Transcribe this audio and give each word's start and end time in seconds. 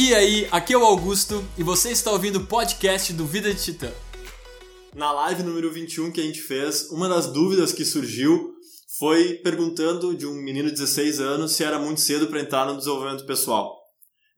E 0.00 0.14
aí, 0.14 0.46
aqui 0.52 0.72
é 0.72 0.78
o 0.78 0.84
Augusto 0.84 1.44
e 1.58 1.64
você 1.64 1.90
está 1.90 2.12
ouvindo 2.12 2.36
o 2.36 2.46
podcast 2.46 3.12
do 3.12 3.26
Vida 3.26 3.52
de 3.52 3.60
Titã. 3.60 3.92
Na 4.94 5.10
live 5.10 5.42
número 5.42 5.72
21 5.72 6.12
que 6.12 6.20
a 6.20 6.22
gente 6.22 6.40
fez, 6.40 6.88
uma 6.92 7.08
das 7.08 7.26
dúvidas 7.26 7.72
que 7.72 7.84
surgiu 7.84 8.54
foi 8.96 9.34
perguntando 9.42 10.16
de 10.16 10.24
um 10.24 10.34
menino 10.34 10.68
de 10.68 10.76
16 10.76 11.18
anos 11.18 11.50
se 11.50 11.64
era 11.64 11.80
muito 11.80 12.00
cedo 12.00 12.28
para 12.28 12.38
entrar 12.38 12.64
no 12.64 12.76
desenvolvimento 12.78 13.26
pessoal. 13.26 13.76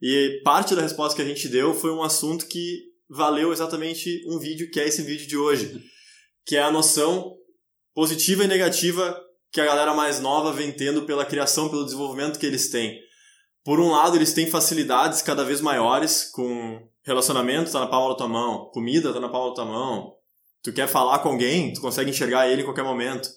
E 0.01 0.41
parte 0.43 0.73
da 0.73 0.81
resposta 0.81 1.15
que 1.15 1.21
a 1.21 1.31
gente 1.31 1.47
deu 1.47 1.75
foi 1.75 1.91
um 1.91 2.01
assunto 2.01 2.47
que 2.47 2.79
valeu 3.07 3.53
exatamente 3.53 4.23
um 4.27 4.39
vídeo 4.39 4.71
que 4.71 4.79
é 4.79 4.87
esse 4.87 5.03
vídeo 5.03 5.27
de 5.27 5.37
hoje, 5.37 5.79
que 6.43 6.55
é 6.55 6.63
a 6.63 6.71
noção 6.71 7.35
positiva 7.93 8.45
e 8.45 8.47
negativa 8.47 9.15
que 9.51 9.61
a 9.61 9.65
galera 9.65 9.93
mais 9.93 10.19
nova 10.19 10.51
vem 10.51 10.71
tendo 10.71 11.03
pela 11.03 11.23
criação, 11.23 11.69
pelo 11.69 11.85
desenvolvimento 11.85 12.39
que 12.39 12.47
eles 12.47 12.71
têm. 12.71 13.10
Por 13.63 13.79
um 13.79 13.91
lado, 13.91 14.15
eles 14.15 14.33
têm 14.33 14.49
facilidades 14.49 15.21
cada 15.21 15.43
vez 15.43 15.61
maiores 15.61 16.25
com 16.31 16.81
relacionamento, 17.03 17.71
tá 17.71 17.79
na 17.79 17.87
palma 17.87 18.09
da 18.09 18.15
tua 18.15 18.27
mão, 18.27 18.71
comida 18.73 19.13
tá 19.13 19.19
na 19.19 19.29
palma 19.29 19.49
da 19.49 19.55
tua 19.55 19.65
mão. 19.65 20.15
Tu 20.63 20.73
quer 20.73 20.87
falar 20.87 21.19
com 21.19 21.29
alguém, 21.29 21.73
tu 21.73 21.81
consegue 21.81 22.09
enxergar 22.09 22.47
ele 22.47 22.61
em 22.61 22.65
qualquer 22.65 22.83
momento. 22.83 23.29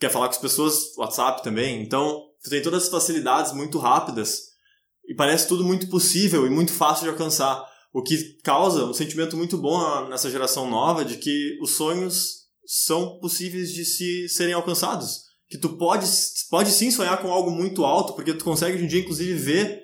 Quer 0.00 0.10
falar 0.10 0.26
com 0.26 0.34
as 0.34 0.40
pessoas, 0.40 0.96
WhatsApp 0.96 1.42
também. 1.42 1.82
Então, 1.82 2.20
tu 2.42 2.50
tem 2.50 2.62
todas 2.62 2.84
as 2.84 2.88
facilidades 2.88 3.52
muito 3.52 3.78
rápidas 3.78 4.52
e 5.06 5.14
parece 5.14 5.46
tudo 5.46 5.64
muito 5.64 5.88
possível 5.88 6.46
e 6.46 6.50
muito 6.50 6.72
fácil 6.72 7.04
de 7.04 7.10
alcançar. 7.10 7.64
O 7.92 8.02
que 8.02 8.40
causa 8.42 8.86
um 8.86 8.94
sentimento 8.94 9.36
muito 9.36 9.56
bom 9.56 10.08
nessa 10.08 10.30
geração 10.30 10.68
nova 10.68 11.04
de 11.04 11.18
que 11.18 11.58
os 11.60 11.72
sonhos 11.72 12.42
são 12.66 13.18
possíveis 13.20 13.72
de 13.72 13.84
se 13.84 14.28
serem 14.28 14.54
alcançados 14.54 15.31
que 15.52 15.58
tu 15.58 15.68
pode, 15.76 16.06
pode 16.48 16.70
sim 16.70 16.90
sonhar 16.90 17.20
com 17.20 17.30
algo 17.30 17.50
muito 17.50 17.84
alto, 17.84 18.14
porque 18.14 18.32
tu 18.32 18.42
consegue 18.42 18.74
hoje 18.74 18.84
em 18.86 18.88
dia, 18.88 19.00
inclusive, 19.02 19.34
ver 19.34 19.82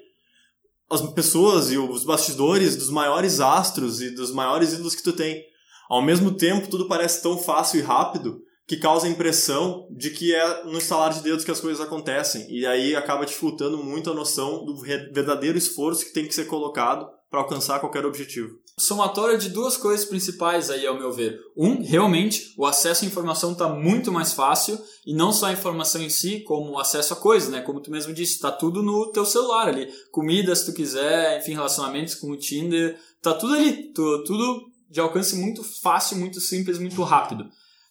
as 0.90 1.02
pessoas 1.12 1.70
e 1.70 1.76
os 1.76 2.04
bastidores 2.04 2.74
dos 2.74 2.88
maiores 2.88 3.38
astros 3.38 4.00
e 4.00 4.08
dos 4.08 4.32
maiores 4.32 4.72
ídolos 4.72 4.94
que 4.94 5.02
tu 5.02 5.12
tem. 5.12 5.44
Ao 5.90 6.00
mesmo 6.00 6.32
tempo, 6.32 6.68
tudo 6.68 6.88
parece 6.88 7.22
tão 7.22 7.36
fácil 7.36 7.80
e 7.80 7.82
rápido 7.82 8.40
que 8.66 8.78
causa 8.78 9.06
a 9.06 9.10
impressão 9.10 9.86
de 9.90 10.08
que 10.08 10.34
é 10.34 10.64
no 10.64 10.78
estalar 10.78 11.12
de 11.12 11.20
dedos 11.20 11.44
que 11.44 11.50
as 11.50 11.60
coisas 11.60 11.84
acontecem. 11.84 12.46
E 12.48 12.64
aí 12.64 12.96
acaba 12.96 13.26
dificultando 13.26 13.76
muito 13.76 14.10
a 14.10 14.14
noção 14.14 14.64
do 14.64 14.74
verdadeiro 14.74 15.58
esforço 15.58 16.06
que 16.06 16.14
tem 16.14 16.26
que 16.26 16.34
ser 16.34 16.46
colocado 16.46 17.06
para 17.30 17.40
alcançar 17.40 17.80
qualquer 17.80 18.06
objetivo. 18.06 18.58
Somatória 18.78 19.36
de 19.36 19.50
duas 19.50 19.76
coisas 19.76 20.06
principais 20.06 20.70
aí, 20.70 20.86
ao 20.86 20.98
meu 20.98 21.12
ver. 21.12 21.38
Um, 21.56 21.82
realmente, 21.82 22.54
o 22.56 22.64
acesso 22.64 23.04
à 23.04 23.08
informação 23.08 23.52
está 23.52 23.68
muito 23.68 24.10
mais 24.10 24.32
fácil, 24.32 24.78
e 25.06 25.14
não 25.14 25.32
só 25.32 25.46
a 25.46 25.52
informação 25.52 26.00
em 26.00 26.08
si, 26.08 26.40
como 26.40 26.72
o 26.72 26.78
acesso 26.78 27.12
a 27.12 27.16
coisas, 27.16 27.50
né? 27.50 27.60
Como 27.60 27.80
tu 27.80 27.90
mesmo 27.90 28.14
disse, 28.14 28.34
está 28.34 28.50
tudo 28.50 28.82
no 28.82 29.10
teu 29.12 29.26
celular 29.26 29.68
ali. 29.68 29.88
Comida, 30.10 30.54
se 30.54 30.66
tu 30.66 30.72
quiser, 30.72 31.38
enfim, 31.38 31.52
relacionamentos 31.52 32.14
com 32.14 32.30
o 32.30 32.36
Tinder, 32.36 32.98
tá 33.20 33.34
tudo 33.34 33.54
ali. 33.54 33.92
Tu, 33.92 34.24
tudo 34.24 34.66
de 34.88 35.00
alcance 35.00 35.36
muito 35.36 35.62
fácil, 35.62 36.16
muito 36.16 36.40
simples, 36.40 36.78
muito 36.78 37.02
rápido. 37.02 37.46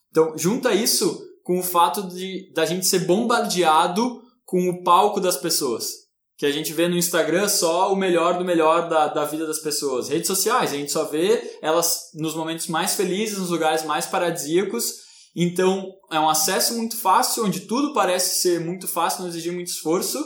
Então, 0.10 0.36
junta 0.38 0.74
isso 0.74 1.22
com 1.44 1.60
o 1.60 1.64
fato 1.64 2.04
de 2.08 2.52
da 2.54 2.66
gente 2.66 2.88
ser 2.88 3.00
bombardeado 3.06 4.22
com 4.44 4.70
o 4.70 4.84
palco 4.84 5.20
das 5.20 5.38
pessoas 5.38 6.07
que 6.38 6.46
a 6.46 6.52
gente 6.52 6.72
vê 6.72 6.88
no 6.88 6.96
Instagram 6.96 7.50
só 7.50 7.92
o 7.92 7.96
melhor 7.96 8.38
do 8.38 8.46
melhor 8.46 8.88
da, 8.88 9.08
da 9.08 9.26
vida 9.26 9.48
das 9.48 9.58
pessoas. 9.58 10.08
Redes 10.08 10.28
sociais, 10.28 10.72
a 10.72 10.76
gente 10.78 10.92
só 10.92 11.06
vê 11.06 11.58
elas 11.64 12.12
nos 12.14 12.36
momentos 12.36 12.68
mais 12.68 12.94
felizes, 12.94 13.40
nos 13.40 13.50
lugares 13.50 13.84
mais 13.84 14.06
paradisíacos. 14.06 15.08
Então, 15.36 15.92
é 16.12 16.20
um 16.20 16.30
acesso 16.30 16.76
muito 16.76 16.96
fácil, 16.96 17.44
onde 17.44 17.62
tudo 17.62 17.92
parece 17.92 18.42
ser 18.42 18.60
muito 18.60 18.88
fácil, 18.88 19.22
não 19.22 19.30
exigir 19.30 19.52
muito 19.52 19.70
esforço. 19.70 20.20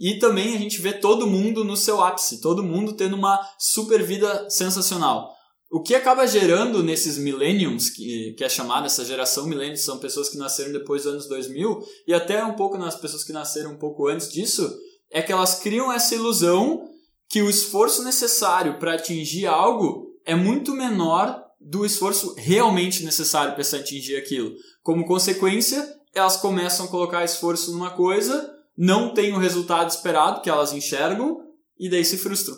E 0.00 0.18
também 0.18 0.56
a 0.56 0.58
gente 0.58 0.80
vê 0.80 0.92
todo 0.92 1.28
mundo 1.28 1.64
no 1.64 1.76
seu 1.76 2.02
ápice, 2.02 2.40
todo 2.40 2.62
mundo 2.62 2.94
tendo 2.94 3.14
uma 3.14 3.40
super 3.56 4.02
vida 4.02 4.50
sensacional. 4.50 5.32
O 5.70 5.80
que 5.80 5.94
acaba 5.94 6.26
gerando 6.26 6.82
nesses 6.82 7.16
millenniums, 7.16 7.88
que, 7.88 8.34
que 8.36 8.44
é 8.44 8.48
chamada 8.48 8.86
essa 8.86 9.04
geração 9.04 9.46
millennials, 9.46 9.84
são 9.84 9.98
pessoas 9.98 10.28
que 10.28 10.36
nasceram 10.36 10.72
depois 10.72 11.04
dos 11.04 11.12
anos 11.12 11.28
2000, 11.28 11.80
e 12.08 12.12
até 12.12 12.44
um 12.44 12.54
pouco 12.54 12.76
nas 12.76 12.96
pessoas 12.96 13.22
que 13.22 13.32
nasceram 13.32 13.72
um 13.72 13.78
pouco 13.78 14.08
antes 14.08 14.30
disso, 14.30 14.70
é 15.12 15.20
que 15.20 15.30
elas 15.30 15.60
criam 15.60 15.92
essa 15.92 16.14
ilusão 16.14 16.88
que 17.28 17.42
o 17.42 17.50
esforço 17.50 18.02
necessário 18.02 18.78
para 18.78 18.94
atingir 18.94 19.46
algo 19.46 20.10
é 20.24 20.34
muito 20.34 20.74
menor 20.74 21.42
do 21.60 21.84
esforço 21.84 22.34
realmente 22.36 23.04
necessário 23.04 23.54
para 23.54 23.62
se 23.62 23.76
atingir 23.76 24.16
aquilo. 24.16 24.54
Como 24.82 25.06
consequência, 25.06 25.86
elas 26.14 26.36
começam 26.38 26.86
a 26.86 26.88
colocar 26.88 27.24
esforço 27.24 27.72
numa 27.72 27.90
coisa, 27.90 28.52
não 28.76 29.12
tem 29.12 29.32
o 29.32 29.38
resultado 29.38 29.90
esperado 29.90 30.40
que 30.40 30.50
elas 30.50 30.72
enxergam 30.72 31.40
e 31.78 31.88
daí 31.88 32.04
se 32.04 32.18
frustram. 32.18 32.56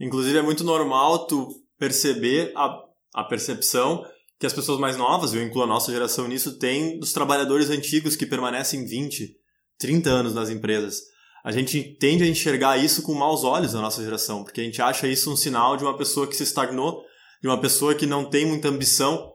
Inclusive 0.00 0.38
é 0.38 0.42
muito 0.42 0.64
normal 0.64 1.26
tu 1.26 1.48
perceber 1.78 2.52
a, 2.56 2.82
a 3.14 3.24
percepção 3.24 4.04
que 4.38 4.46
as 4.46 4.52
pessoas 4.54 4.80
mais 4.80 4.96
novas, 4.96 5.34
eu 5.34 5.42
incluo 5.42 5.64
a 5.64 5.66
nossa 5.66 5.92
geração 5.92 6.26
nisso, 6.26 6.58
tem 6.58 6.98
dos 6.98 7.12
trabalhadores 7.12 7.68
antigos 7.68 8.16
que 8.16 8.24
permanecem 8.24 8.86
20, 8.86 9.36
30 9.78 10.08
anos 10.10 10.34
nas 10.34 10.48
empresas 10.48 11.09
a 11.44 11.50
gente 11.50 11.96
tende 11.98 12.24
a 12.24 12.26
enxergar 12.26 12.76
isso 12.76 13.02
com 13.02 13.14
maus 13.14 13.44
olhos 13.44 13.72
na 13.72 13.80
nossa 13.80 14.02
geração, 14.02 14.44
porque 14.44 14.60
a 14.60 14.64
gente 14.64 14.82
acha 14.82 15.08
isso 15.08 15.32
um 15.32 15.36
sinal 15.36 15.76
de 15.76 15.84
uma 15.84 15.96
pessoa 15.96 16.26
que 16.26 16.36
se 16.36 16.42
estagnou, 16.42 17.02
de 17.42 17.48
uma 17.48 17.60
pessoa 17.60 17.94
que 17.94 18.06
não 18.06 18.28
tem 18.28 18.44
muita 18.44 18.68
ambição, 18.68 19.32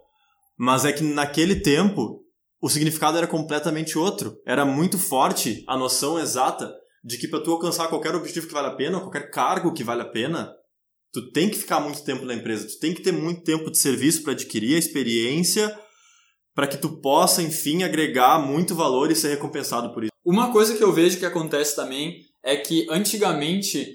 mas 0.57 0.85
é 0.85 0.93
que 0.93 1.03
naquele 1.03 1.55
tempo 1.55 2.21
o 2.61 2.69
significado 2.69 3.17
era 3.17 3.27
completamente 3.27 3.97
outro. 3.97 4.37
Era 4.45 4.65
muito 4.65 4.97
forte 4.97 5.63
a 5.67 5.77
noção 5.77 6.19
exata 6.19 6.73
de 7.03 7.17
que 7.17 7.27
para 7.27 7.41
tu 7.41 7.51
alcançar 7.51 7.87
qualquer 7.87 8.15
objetivo 8.15 8.47
que 8.47 8.53
vale 8.53 8.67
a 8.67 8.75
pena, 8.75 8.99
qualquer 8.99 9.29
cargo 9.29 9.73
que 9.73 9.83
vale 9.83 10.01
a 10.01 10.09
pena, 10.09 10.51
tu 11.13 11.31
tem 11.31 11.49
que 11.49 11.57
ficar 11.57 11.79
muito 11.79 12.03
tempo 12.03 12.25
na 12.25 12.33
empresa, 12.33 12.67
tu 12.67 12.79
tem 12.79 12.93
que 12.93 13.01
ter 13.01 13.11
muito 13.11 13.43
tempo 13.43 13.69
de 13.69 13.77
serviço 13.77 14.23
para 14.23 14.33
adquirir 14.33 14.75
a 14.75 14.79
experiência, 14.79 15.79
para 16.55 16.67
que 16.67 16.77
tu 16.77 16.99
possa, 17.01 17.43
enfim, 17.43 17.83
agregar 17.83 18.39
muito 18.39 18.73
valor 18.73 19.11
e 19.11 19.15
ser 19.15 19.29
recompensado 19.29 19.93
por 19.93 20.03
isso. 20.03 20.14
Uma 20.25 20.51
coisa 20.51 20.75
que 20.75 20.83
eu 20.83 20.91
vejo 20.91 21.19
que 21.19 21.25
acontece 21.25 21.75
também 21.75 22.25
é 22.43 22.55
que 22.55 22.87
antigamente 22.89 23.87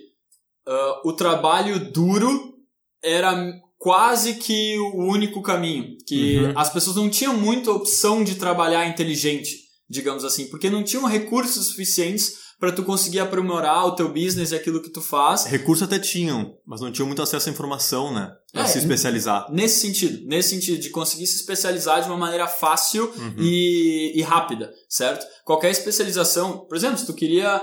uh, 0.67 1.09
o 1.09 1.13
trabalho 1.13 1.91
duro 1.91 2.55
era 3.03 3.53
quase 3.79 4.35
que 4.35 4.79
o 4.79 5.05
único 5.05 5.43
caminho. 5.43 5.97
Que 6.07 6.39
uhum. 6.39 6.53
as 6.59 6.73
pessoas 6.73 6.97
não 6.97 7.11
tinham 7.11 7.37
muita 7.37 7.73
opção 7.73 8.23
de 8.23 8.37
trabalhar 8.37 8.87
inteligente, 8.87 9.57
digamos 9.89 10.25
assim, 10.25 10.47
porque 10.49 10.71
não 10.71 10.85
tinham 10.85 11.05
recursos 11.07 11.69
suficientes 11.69 12.39
para 12.60 12.71
tu 12.71 12.84
conseguir 12.84 13.21
aprimorar 13.21 13.87
o 13.87 13.93
teu 13.93 14.10
business 14.10 14.53
e 14.53 14.54
aquilo 14.54 14.82
que 14.82 14.91
tu 14.91 15.00
faz. 15.00 15.47
Recursos 15.47 15.82
até 15.82 15.98
tinham, 15.98 16.54
mas 16.66 16.82
não 16.82 16.93
tinham 16.93 17.06
muito 17.06 17.22
acesso 17.22 17.48
à 17.48 17.53
informação, 17.53 18.12
né? 18.12 18.37
Para 18.53 18.62
é, 18.62 18.66
se 18.66 18.78
especializar. 18.78 19.47
Nesse 19.50 19.81
sentido, 19.81 20.28
nesse 20.28 20.50
sentido, 20.50 20.78
de 20.78 20.91
conseguir 20.91 21.26
se 21.26 21.37
especializar 21.37 22.03
de 22.03 22.09
uma 22.09 22.19
maneira 22.19 22.47
fácil 22.47 23.10
uhum. 23.16 23.34
e, 23.38 24.12
e 24.15 24.20
rápida, 24.20 24.70
certo? 24.87 25.26
Qualquer 25.43 25.70
especialização, 25.70 26.59
por 26.59 26.76
exemplo, 26.76 26.99
se 26.99 27.06
tu 27.06 27.15
queria 27.15 27.62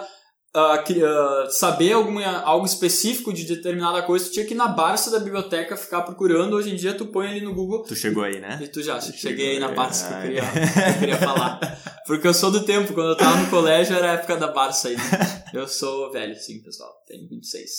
uh, 0.56 1.52
saber 1.52 1.94
alguma, 1.94 2.26
algo 2.42 2.66
específico 2.66 3.34
de 3.34 3.46
determinada 3.46 4.02
coisa, 4.02 4.26
tu 4.26 4.32
tinha 4.32 4.46
que 4.46 4.54
ir 4.54 4.58
na 4.58 4.68
Barça 4.68 5.12
da 5.12 5.20
biblioteca 5.20 5.78
ficar 5.78 6.02
procurando. 6.02 6.56
Hoje 6.56 6.72
em 6.72 6.76
dia 6.76 6.94
tu 6.94 7.08
põe 7.08 7.28
ali 7.28 7.42
no 7.42 7.54
Google. 7.54 7.84
Tu 7.84 7.96
chegou 7.96 8.24
aí, 8.24 8.40
né? 8.40 8.60
E 8.62 8.68
tu 8.68 8.82
já, 8.82 8.98
tu 9.00 9.12
cheguei 9.14 9.52
aí 9.52 9.60
na 9.60 9.72
Barça 9.72 10.08
que 10.08 10.14
eu 10.14 10.22
queria, 10.22 10.42
que 10.42 10.90
eu 10.96 11.00
queria 11.00 11.18
falar. 11.18 11.60
Porque 12.06 12.28
eu 12.28 12.34
sou 12.34 12.50
do 12.50 12.64
tempo, 12.64 12.94
quando 12.94 13.10
eu 13.10 13.18
tava 13.18 13.38
no 13.38 13.50
colégio 13.50 13.96
era 13.96 14.12
a 14.12 14.14
época 14.14 14.38
da 14.38 14.48
Barça 14.48 14.88
aí. 14.88 14.96
Né? 14.96 15.44
Eu 15.54 15.68
sou 15.68 16.12
velho, 16.12 16.36
sim, 16.36 16.62
pessoal. 16.62 16.92
Tenho 17.08 17.28
26. 17.28 17.72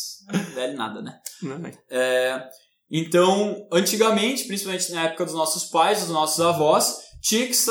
Velho 0.54 0.76
nada, 0.76 1.00
né? 1.00 1.18
Não, 1.42 1.66
é. 1.66 1.72
é, 1.90 2.48
então, 2.90 3.66
antigamente, 3.72 4.44
principalmente 4.44 4.90
na 4.92 5.04
época 5.04 5.24
dos 5.24 5.34
nossos 5.34 5.64
pais, 5.66 6.00
dos 6.00 6.10
nossos 6.10 6.40
avós, 6.40 6.96
tinha 7.22 7.46
que 7.46 7.54
se, 7.54 7.70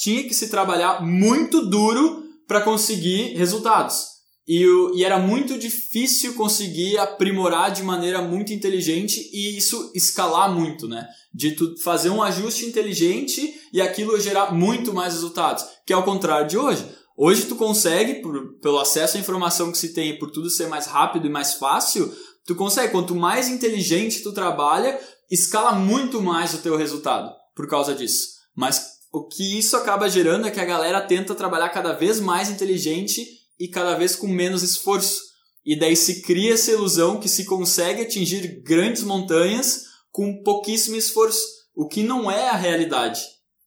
tinha 0.00 0.22
que 0.24 0.34
se 0.34 0.50
trabalhar 0.50 1.02
muito 1.02 1.68
duro 1.68 2.22
para 2.46 2.60
conseguir 2.60 3.34
resultados. 3.36 4.11
E, 4.46 4.64
e, 4.94 5.04
era 5.04 5.18
muito 5.18 5.56
difícil 5.56 6.34
conseguir 6.34 6.98
aprimorar 6.98 7.70
de 7.70 7.82
maneira 7.82 8.20
muito 8.20 8.52
inteligente 8.52 9.30
e 9.32 9.56
isso 9.56 9.92
escalar 9.94 10.52
muito, 10.52 10.88
né? 10.88 11.06
De 11.32 11.52
tu 11.52 11.76
fazer 11.80 12.10
um 12.10 12.22
ajuste 12.22 12.66
inteligente 12.66 13.54
e 13.72 13.80
aquilo 13.80 14.18
gerar 14.18 14.52
muito 14.52 14.92
mais 14.92 15.14
resultados. 15.14 15.64
Que 15.86 15.92
é 15.92 15.96
o 15.96 16.02
contrário 16.02 16.48
de 16.48 16.58
hoje. 16.58 16.84
Hoje 17.16 17.44
tu 17.44 17.54
consegue, 17.54 18.14
por, 18.14 18.58
pelo 18.60 18.80
acesso 18.80 19.16
à 19.16 19.20
informação 19.20 19.70
que 19.70 19.78
se 19.78 19.94
tem 19.94 20.18
por 20.18 20.30
tudo 20.30 20.50
ser 20.50 20.66
mais 20.66 20.86
rápido 20.86 21.26
e 21.26 21.30
mais 21.30 21.54
fácil, 21.54 22.12
tu 22.44 22.56
consegue. 22.56 22.90
Quanto 22.90 23.14
mais 23.14 23.48
inteligente 23.48 24.22
tu 24.22 24.32
trabalha, 24.32 24.98
escala 25.30 25.72
muito 25.72 26.20
mais 26.20 26.52
o 26.52 26.58
teu 26.58 26.76
resultado 26.76 27.32
por 27.54 27.68
causa 27.68 27.94
disso. 27.94 28.28
Mas 28.56 28.92
o 29.12 29.26
que 29.26 29.58
isso 29.58 29.76
acaba 29.76 30.08
gerando 30.08 30.46
é 30.46 30.50
que 30.50 30.60
a 30.60 30.64
galera 30.64 31.00
tenta 31.00 31.34
trabalhar 31.34 31.68
cada 31.68 31.92
vez 31.92 32.18
mais 32.18 32.50
inteligente 32.50 33.41
e 33.58 33.68
cada 33.68 33.96
vez 33.96 34.16
com 34.16 34.26
menos 34.26 34.62
esforço. 34.62 35.20
E 35.64 35.78
daí 35.78 35.94
se 35.94 36.22
cria 36.22 36.54
essa 36.54 36.72
ilusão 36.72 37.20
que 37.20 37.28
se 37.28 37.44
consegue 37.44 38.02
atingir 38.02 38.62
grandes 38.62 39.02
montanhas 39.02 39.84
com 40.10 40.42
pouquíssimo 40.42 40.96
esforço, 40.96 41.40
o 41.74 41.86
que 41.86 42.02
não 42.02 42.30
é 42.30 42.48
a 42.50 42.56
realidade. 42.56 43.20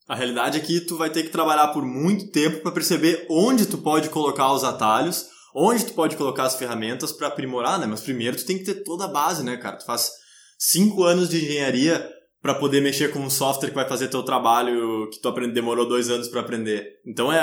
A 0.07 0.15
realidade 0.15 0.57
é 0.57 0.61
que 0.61 0.81
tu 0.81 0.95
vai 0.95 1.09
ter 1.09 1.23
que 1.23 1.29
trabalhar 1.29 1.69
por 1.69 1.83
muito 1.83 2.29
tempo 2.31 2.61
para 2.61 2.71
perceber 2.71 3.25
onde 3.29 3.65
tu 3.65 3.79
pode 3.79 4.09
colocar 4.09 4.53
os 4.53 4.63
atalhos, 4.63 5.25
onde 5.55 5.85
tu 5.85 5.93
pode 5.93 6.15
colocar 6.15 6.43
as 6.43 6.55
ferramentas 6.55 7.11
para 7.11 7.27
aprimorar, 7.27 7.79
né? 7.79 7.88
Mas 7.88 8.01
primeiro 8.01 8.38
tu 8.38 8.45
tem 8.45 8.59
que 8.59 8.65
ter 8.65 8.83
toda 8.83 9.05
a 9.05 9.07
base, 9.07 9.43
né, 9.43 9.57
cara? 9.57 9.77
Tu 9.77 9.85
faz 9.85 10.11
cinco 10.59 11.03
anos 11.03 11.29
de 11.29 11.38
engenharia 11.43 12.07
para 12.39 12.53
poder 12.53 12.81
mexer 12.81 13.11
com 13.11 13.19
um 13.19 13.29
software 13.29 13.69
que 13.69 13.75
vai 13.75 13.89
fazer 13.89 14.07
teu 14.07 14.21
trabalho 14.21 15.09
que 15.09 15.19
tu 15.19 15.27
aprende, 15.27 15.53
demorou 15.53 15.88
dois 15.88 16.11
anos 16.11 16.27
para 16.27 16.41
aprender. 16.41 16.99
Então 17.03 17.33
é, 17.33 17.41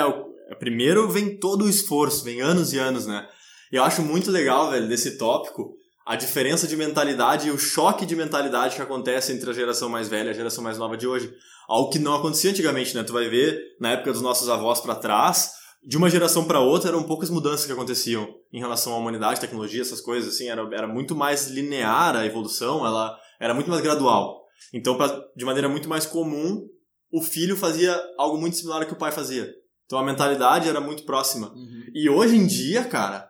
primeiro 0.59 1.09
vem 1.09 1.37
todo 1.37 1.65
o 1.65 1.69
esforço, 1.69 2.23
vem 2.23 2.41
anos 2.41 2.73
e 2.73 2.79
anos, 2.79 3.05
né? 3.05 3.27
Eu 3.71 3.83
acho 3.83 4.01
muito 4.01 4.29
legal, 4.29 4.69
velho, 4.69 4.87
desse 4.87 5.17
tópico, 5.17 5.75
a 6.05 6.15
diferença 6.15 6.67
de 6.67 6.75
mentalidade 6.75 7.47
e 7.47 7.51
o 7.51 7.57
choque 7.57 8.05
de 8.05 8.15
mentalidade 8.15 8.75
que 8.75 8.81
acontece 8.81 9.31
entre 9.31 9.49
a 9.49 9.53
geração 9.53 9.89
mais 9.89 10.07
velha 10.09 10.27
e 10.27 10.31
a 10.31 10.33
geração 10.33 10.63
mais 10.63 10.77
nova 10.77 10.97
de 10.97 11.07
hoje. 11.07 11.33
Algo 11.67 11.89
que 11.89 11.97
não 11.97 12.13
acontecia 12.13 12.51
antigamente, 12.51 12.93
né? 12.93 13.03
Tu 13.03 13.13
vai 13.13 13.29
ver 13.29 13.59
na 13.79 13.91
época 13.91 14.11
dos 14.11 14.21
nossos 14.21 14.49
avós 14.49 14.81
para 14.81 14.95
trás, 14.95 15.51
de 15.85 15.97
uma 15.97 16.09
geração 16.09 16.45
para 16.45 16.59
outra 16.59 16.89
eram 16.89 17.03
poucas 17.03 17.29
mudanças 17.29 17.65
que 17.65 17.71
aconteciam 17.71 18.27
em 18.51 18.59
relação 18.59 18.93
à 18.93 18.97
humanidade, 18.97 19.41
tecnologia, 19.41 19.81
essas 19.81 19.99
coisas 19.99 20.33
assim, 20.33 20.47
era, 20.47 20.61
era 20.73 20.87
muito 20.87 21.13
mais 21.15 21.47
linear 21.47 22.15
a 22.15 22.25
evolução, 22.25 22.85
ela 22.85 23.17
era 23.39 23.53
muito 23.53 23.69
mais 23.69 23.81
gradual. 23.81 24.43
Então, 24.73 24.95
pra, 24.95 25.07
de 25.35 25.43
maneira 25.43 25.67
muito 25.67 25.89
mais 25.89 26.05
comum, 26.05 26.65
o 27.11 27.21
filho 27.21 27.57
fazia 27.57 27.99
algo 28.17 28.37
muito 28.37 28.55
similar 28.55 28.81
ao 28.81 28.87
que 28.87 28.93
o 28.93 28.97
pai 28.97 29.11
fazia. 29.11 29.53
Então 29.93 30.01
a 30.01 30.05
mentalidade 30.05 30.67
era 30.67 30.81
muito 30.81 31.03
próxima. 31.03 31.53
Uhum. 31.53 31.83
E 31.93 32.09
hoje 32.09 32.35
em 32.35 32.47
dia, 32.47 32.83
cara, 32.83 33.29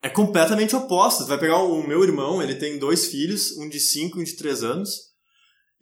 é 0.00 0.08
completamente 0.08 0.76
oposto. 0.76 1.24
Tu 1.24 1.28
vai 1.28 1.38
pegar 1.38 1.58
o 1.64 1.84
meu 1.84 2.04
irmão, 2.04 2.40
ele 2.40 2.54
tem 2.54 2.78
dois 2.78 3.06
filhos, 3.06 3.56
um 3.58 3.68
de 3.68 3.80
5 3.80 4.16
e 4.16 4.20
um 4.20 4.24
de 4.24 4.36
3 4.36 4.62
anos. 4.62 5.08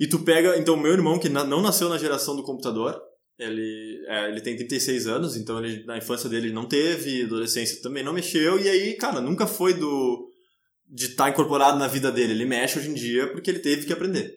E 0.01 0.07
tu 0.07 0.21
pega, 0.21 0.57
então, 0.57 0.77
o 0.77 0.81
meu 0.81 0.93
irmão, 0.93 1.19
que 1.19 1.29
não 1.29 1.61
nasceu 1.61 1.91
na 1.91 1.99
geração 1.99 2.35
do 2.35 2.43
computador, 2.43 2.99
ele, 3.39 4.03
é, 4.09 4.31
ele 4.31 4.41
tem 4.41 4.57
36 4.57 5.07
anos, 5.09 5.37
então 5.37 5.63
ele, 5.63 5.85
na 5.85 5.99
infância 5.99 6.29
dele 6.29 6.51
não 6.51 6.67
teve, 6.67 7.25
adolescência 7.25 7.83
também 7.83 8.03
não 8.03 8.15
mexeu, 8.15 8.59
e 8.59 8.71
aí, 8.71 8.95
cara, 8.97 9.21
nunca 9.21 9.47
foi 9.47 9.75
do 9.75 10.27
de 10.89 11.07
estar 11.07 11.25
tá 11.25 11.31
incorporado 11.31 11.79
na 11.79 11.87
vida 11.87 12.11
dele. 12.11 12.33
Ele 12.33 12.47
mexe 12.47 12.79
hoje 12.79 12.89
em 12.89 12.95
dia 12.95 13.31
porque 13.31 13.51
ele 13.51 13.59
teve 13.59 13.85
que 13.85 13.93
aprender. 13.93 14.35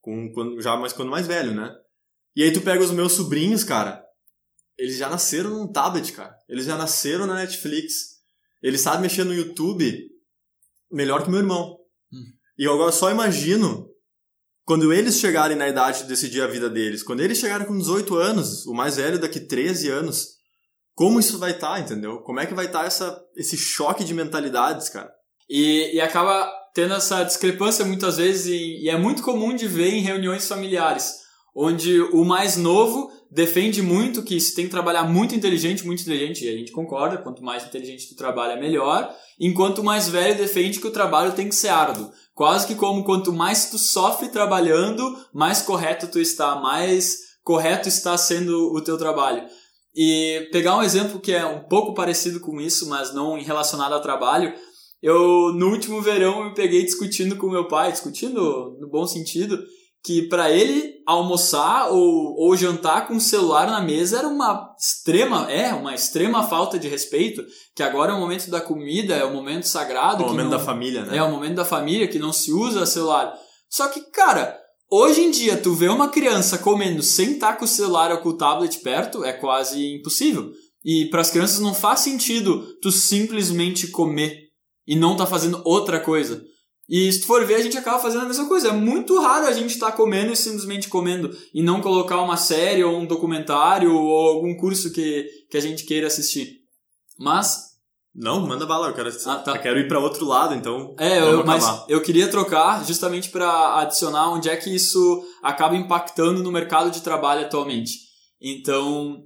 Com, 0.00 0.32
quando, 0.32 0.60
já 0.60 0.76
mais 0.76 0.92
quando 0.92 1.10
mais 1.10 1.26
velho, 1.26 1.54
né? 1.54 1.72
E 2.34 2.42
aí 2.42 2.52
tu 2.52 2.60
pega 2.60 2.82
os 2.82 2.90
meus 2.90 3.12
sobrinhos, 3.12 3.62
cara, 3.62 4.05
eles 4.78 4.96
já 4.96 5.08
nasceram 5.08 5.50
num 5.50 5.70
tablet, 5.70 6.12
cara. 6.12 6.36
Eles 6.48 6.66
já 6.66 6.76
nasceram 6.76 7.26
na 7.26 7.34
Netflix. 7.34 8.16
Eles 8.62 8.80
sabem 8.80 9.02
mexer 9.02 9.24
no 9.24 9.34
YouTube 9.34 10.10
melhor 10.90 11.24
que 11.24 11.30
meu 11.30 11.40
irmão. 11.40 11.76
Hum. 12.12 12.24
E 12.58 12.64
eu 12.64 12.72
agora 12.74 12.92
só 12.92 13.10
imagino 13.10 13.88
quando 14.64 14.92
eles 14.92 15.18
chegarem 15.18 15.56
na 15.56 15.68
idade 15.68 16.02
de 16.02 16.08
decidir 16.08 16.42
a 16.42 16.46
vida 16.48 16.68
deles, 16.68 17.02
quando 17.02 17.20
eles 17.20 17.38
chegarem 17.38 17.66
com 17.66 17.78
18 17.78 18.16
anos, 18.16 18.66
o 18.66 18.74
mais 18.74 18.96
velho 18.96 19.18
daqui 19.18 19.38
13 19.38 19.88
anos, 19.90 20.36
como 20.92 21.20
isso 21.20 21.38
vai 21.38 21.52
estar, 21.52 21.74
tá, 21.74 21.78
entendeu? 21.78 22.18
Como 22.22 22.40
é 22.40 22.46
que 22.46 22.54
vai 22.54 22.66
estar 22.66 22.80
tá 22.80 22.86
essa, 22.86 23.22
esse 23.36 23.56
choque 23.56 24.02
de 24.02 24.12
mentalidades, 24.12 24.88
cara? 24.88 25.12
E, 25.48 25.94
e 25.94 26.00
acaba 26.00 26.50
tendo 26.74 26.94
essa 26.94 27.22
discrepância 27.22 27.84
muitas 27.84 28.16
vezes, 28.16 28.46
e, 28.46 28.84
e 28.84 28.88
é 28.88 28.98
muito 28.98 29.22
comum 29.22 29.54
de 29.54 29.68
ver 29.68 29.94
em 29.94 30.02
reuniões 30.02 30.48
familiares, 30.48 31.25
onde 31.56 32.02
o 32.12 32.22
mais 32.22 32.58
novo 32.58 33.10
defende 33.30 33.80
muito 33.80 34.22
que 34.22 34.38
se 34.38 34.54
tem 34.54 34.66
que 34.66 34.70
trabalhar 34.70 35.04
muito 35.04 35.34
inteligente, 35.34 35.86
muito 35.86 36.02
inteligente, 36.02 36.44
e 36.44 36.48
a 36.50 36.52
gente 36.52 36.70
concorda, 36.70 37.16
quanto 37.16 37.42
mais 37.42 37.64
inteligente 37.64 38.10
tu 38.10 38.14
trabalha, 38.14 38.60
melhor, 38.60 39.10
enquanto 39.40 39.78
o 39.78 39.84
mais 39.84 40.06
velho 40.06 40.36
defende 40.36 40.78
que 40.78 40.86
o 40.86 40.92
trabalho 40.92 41.32
tem 41.32 41.48
que 41.48 41.54
ser 41.54 41.68
árduo. 41.68 42.10
Quase 42.34 42.66
que 42.66 42.74
como 42.74 43.04
quanto 43.04 43.32
mais 43.32 43.70
tu 43.70 43.78
sofre 43.78 44.28
trabalhando, 44.28 45.16
mais 45.32 45.62
correto 45.62 46.08
tu 46.08 46.20
está, 46.20 46.56
mais 46.56 47.20
correto 47.42 47.88
está 47.88 48.16
sendo 48.18 48.74
o 48.74 48.80
teu 48.82 48.98
trabalho. 48.98 49.42
E 49.94 50.48
pegar 50.52 50.76
um 50.76 50.82
exemplo 50.82 51.18
que 51.18 51.32
é 51.32 51.46
um 51.46 51.60
pouco 51.60 51.94
parecido 51.94 52.38
com 52.38 52.60
isso, 52.60 52.86
mas 52.86 53.14
não 53.14 53.40
relacionado 53.40 53.94
ao 53.94 54.02
trabalho, 54.02 54.52
eu 55.02 55.52
no 55.54 55.70
último 55.70 56.02
verão 56.02 56.40
eu 56.40 56.48
me 56.50 56.54
peguei 56.54 56.84
discutindo 56.84 57.36
com 57.36 57.48
meu 57.48 57.66
pai, 57.66 57.92
discutindo 57.92 58.76
no 58.78 58.90
bom 58.90 59.06
sentido, 59.06 59.58
que 60.06 60.22
para 60.22 60.52
ele 60.52 61.02
almoçar 61.04 61.90
ou, 61.90 62.36
ou 62.38 62.56
jantar 62.56 63.08
com 63.08 63.16
o 63.16 63.20
celular 63.20 63.66
na 63.66 63.80
mesa 63.80 64.20
era 64.20 64.28
uma 64.28 64.72
extrema, 64.78 65.50
é, 65.50 65.74
uma 65.74 65.96
extrema 65.96 66.46
falta 66.46 66.78
de 66.78 66.86
respeito, 66.86 67.44
que 67.74 67.82
agora 67.82 68.12
é 68.12 68.14
o 68.14 68.20
momento 68.20 68.48
da 68.48 68.60
comida, 68.60 69.16
é 69.16 69.24
o 69.24 69.34
momento 69.34 69.66
sagrado. 69.66 70.22
É 70.22 70.26
o 70.26 70.28
momento 70.28 70.44
não, 70.44 70.58
da 70.58 70.64
família, 70.64 71.04
né? 71.04 71.16
É 71.16 71.22
o 71.24 71.30
momento 71.30 71.56
da 71.56 71.64
família, 71.64 72.06
que 72.06 72.20
não 72.20 72.32
se 72.32 72.52
usa 72.52 72.86
celular. 72.86 73.34
Só 73.68 73.88
que, 73.88 74.00
cara, 74.12 74.56
hoje 74.88 75.22
em 75.22 75.30
dia 75.32 75.56
tu 75.56 75.74
vê 75.74 75.88
uma 75.88 76.08
criança 76.08 76.56
comendo 76.56 77.02
sem 77.02 77.32
estar 77.32 77.54
com 77.56 77.64
o 77.64 77.68
celular 77.68 78.12
ou 78.12 78.18
com 78.18 78.28
o 78.28 78.36
tablet 78.36 78.78
perto, 78.78 79.24
é 79.24 79.32
quase 79.32 79.92
impossível. 79.92 80.52
E 80.84 81.06
para 81.06 81.20
as 81.20 81.32
crianças 81.32 81.58
não 81.58 81.74
faz 81.74 81.98
sentido 81.98 82.64
tu 82.80 82.92
simplesmente 82.92 83.88
comer 83.88 84.38
e 84.86 84.94
não 84.94 85.16
tá 85.16 85.26
fazendo 85.26 85.60
outra 85.64 85.98
coisa. 85.98 86.44
E 86.88 87.10
se 87.12 87.20
tu 87.20 87.26
for 87.26 87.44
ver, 87.44 87.56
a 87.56 87.62
gente 87.62 87.76
acaba 87.76 87.98
fazendo 87.98 88.22
a 88.22 88.28
mesma 88.28 88.46
coisa. 88.46 88.68
É 88.68 88.72
muito 88.72 89.20
raro 89.20 89.46
a 89.46 89.52
gente 89.52 89.70
estar 89.70 89.90
tá 89.90 89.96
comendo 89.96 90.32
e 90.32 90.36
simplesmente 90.36 90.88
comendo 90.88 91.36
e 91.52 91.62
não 91.62 91.80
colocar 91.80 92.20
uma 92.20 92.36
série 92.36 92.84
ou 92.84 92.96
um 92.96 93.06
documentário 93.06 93.92
ou 93.92 94.28
algum 94.28 94.56
curso 94.56 94.92
que, 94.92 95.26
que 95.50 95.56
a 95.56 95.60
gente 95.60 95.84
queira 95.84 96.06
assistir. 96.06 96.60
Mas. 97.18 97.66
Não, 98.14 98.46
manda 98.46 98.64
bala, 98.64 98.88
eu 98.88 98.94
quero, 98.94 99.10
ah, 99.26 99.34
tá. 99.36 99.56
eu 99.56 99.60
quero 99.60 99.78
ir 99.78 99.88
para 99.88 99.98
outro 99.98 100.24
lado, 100.24 100.54
então. 100.54 100.94
É, 100.98 101.20
eu, 101.20 101.44
mas 101.44 101.84
eu 101.86 102.00
queria 102.00 102.28
trocar 102.28 102.82
justamente 102.86 103.28
para 103.28 103.80
adicionar 103.80 104.30
onde 104.30 104.48
é 104.48 104.56
que 104.56 104.74
isso 104.74 105.22
acaba 105.42 105.76
impactando 105.76 106.42
no 106.42 106.50
mercado 106.50 106.90
de 106.90 107.02
trabalho 107.02 107.42
atualmente. 107.42 108.06
Então, 108.40 109.22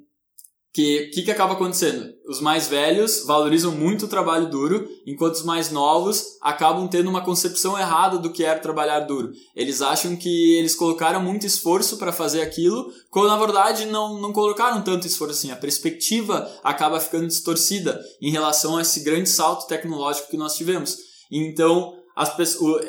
que 0.73 1.07
que, 1.13 1.23
que 1.23 1.31
acaba 1.31 1.55
acontecendo? 1.55 2.13
Os 2.29 2.41
mais 2.41 2.69
velhos 2.69 3.25
valorizam 3.27 3.73
muito 3.73 4.05
o 4.05 4.09
trabalho 4.09 4.49
duro, 4.49 4.89
enquanto 5.07 5.35
os 5.35 5.43
mais 5.43 5.71
novos 5.71 6.39
acabam 6.41 6.87
tendo 6.89 7.11
uma 7.11 7.25
concepção 7.25 7.79
errada 7.79 8.19
do 8.19 8.33
que 8.33 8.45
é 8.45 8.55
trabalhar 8.55 9.01
duro. 9.01 9.33
Eles 9.55 9.83
acham 9.83 10.15
que 10.17 10.57
eles 10.57 10.75
colocaram 10.75 11.23
muito 11.23 11.47
esforço 11.47 11.97
para 11.97 12.13
fazer 12.13 12.43
aquilo, 12.43 12.93
quando 13.11 13.29
na 13.29 13.37
verdade 13.37 13.87
não, 13.87 14.21
não 14.21 14.33
colocaram 14.33 14.83
tanto 14.83 15.07
esforço 15.07 15.35
assim. 15.35 15.51
A 15.51 15.57
perspectiva 15.57 16.51
acaba 16.63 17.01
ficando 17.01 17.27
distorcida 17.27 18.01
em 18.23 18.31
relação 18.31 18.77
a 18.77 18.83
esse 18.83 19.01
grande 19.01 19.29
salto 19.29 19.67
tecnológico 19.67 20.31
que 20.31 20.37
nós 20.37 20.57
tivemos. 20.57 20.99
Então, 21.31 21.95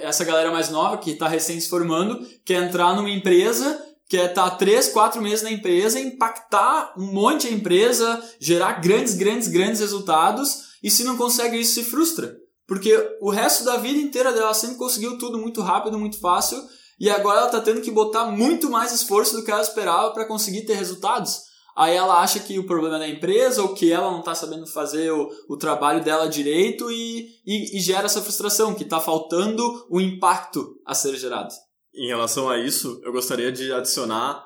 essa 0.01 0.25
galera 0.25 0.51
mais 0.51 0.69
nova 0.69 0.98
que 0.98 1.12
está 1.12 1.28
recém 1.28 1.60
se 1.60 1.69
formando 1.69 2.25
quer 2.44 2.63
entrar 2.63 2.95
numa 2.95 3.10
empresa 3.10 3.91
que 4.12 4.18
é 4.18 4.25
estar 4.25 4.50
tá 4.50 4.56
três, 4.58 4.90
quatro 4.90 5.22
meses 5.22 5.42
na 5.42 5.50
empresa, 5.50 5.98
impactar 5.98 6.94
um 6.98 7.13
monte 7.13 7.48
a 7.48 7.50
empresa, 7.50 8.22
gerar 8.42 8.81
grandes, 8.81 9.13
grandes, 9.13 9.48
grandes 9.48 9.80
resultados, 9.80 10.63
e 10.84 10.92
se 10.92 11.06
não 11.06 11.16
consegue 11.16 11.58
isso, 11.58 11.75
se 11.75 11.84
frustra. 11.86 12.36
Porque 12.68 12.94
o 13.22 13.30
resto 13.30 13.64
da 13.64 13.78
vida 13.78 13.97
inteira 13.97 14.33
dela 14.33 14.54
sempre 14.54 14.76
conseguiu 14.76 15.18
tudo 15.18 15.38
muito 15.38 15.62
rápido, 15.62 15.97
muito 15.97 16.19
fácil, 16.19 16.62
e 17.00 17.09
agora 17.09 17.38
ela 17.38 17.45
está 17.45 17.62
tendo 17.62 17.80
que 17.80 17.90
botar 17.90 18.26
muito 18.26 18.69
mais 18.69 18.92
esforço 18.92 19.38
do 19.38 19.45
que 19.45 19.52
ela 19.52 19.62
esperava 19.62 20.12
para 20.12 20.28
conseguir 20.28 20.66
ter 20.66 20.74
resultados. 20.74 21.44
Aí 21.74 21.95
ela 21.95 22.21
acha 22.21 22.42
que 22.42 22.59
o 22.59 22.66
problema 22.66 22.97
é 22.97 23.00
da 23.00 23.07
empresa 23.07 23.62
ou 23.62 23.74
que 23.74 23.94
ela 23.94 24.12
não 24.12 24.19
está 24.19 24.35
sabendo 24.35 24.68
fazer 24.68 25.09
o, 25.14 25.30
o 25.47 25.56
trabalho 25.56 26.04
dela 26.04 26.28
direito 26.28 26.92
e, 26.92 27.30
e, 27.47 27.78
e 27.78 27.80
gera 27.80 28.07
essa 28.07 28.21
frustração, 28.21 28.76
que 28.76 28.83
está 28.83 29.00
faltando 29.00 29.85
o 29.90 30.02
impacto 30.02 30.76
a 30.85 30.94
ser 30.94 31.16
gerado 31.16 31.54
em 31.94 32.07
relação 32.07 32.50
a 32.50 32.57
isso, 32.57 33.02
eu 33.04 33.12
gostaria 33.12 33.52
de 33.52 33.71
adicionar 33.71 34.45